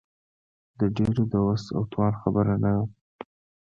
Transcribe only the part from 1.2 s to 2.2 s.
د وس او توان